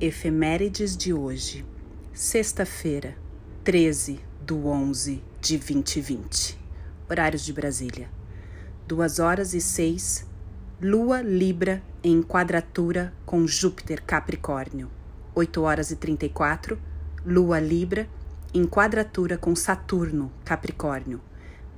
[0.00, 1.64] Efemérides de hoje,
[2.12, 3.16] sexta-feira,
[3.62, 6.58] 13 do 11 de 2020,
[7.08, 8.08] horários de Brasília,
[8.86, 10.26] 2 horas e 6
[10.80, 14.90] Lua Libra em quadratura com Júpiter Capricórnio.
[15.34, 16.78] 8 horas e 34.
[17.24, 18.06] Lua Libra
[18.52, 21.18] em quadratura com Saturno Capricórnio.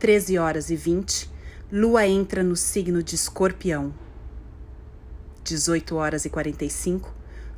[0.00, 1.30] 13 horas e 20.
[1.70, 3.94] Lua entra no signo de Escorpião.
[5.44, 7.14] 18 horas e 45.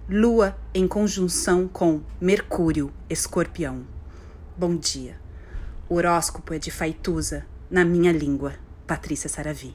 [0.06, 3.86] Lua em conjunção com Mercúrio Escorpião.
[4.58, 5.18] Bom dia.
[5.88, 8.52] O horóscopo é de Faituza, na minha língua,
[8.86, 9.74] Patrícia Saravi.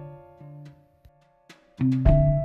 [1.79, 2.40] Thank you.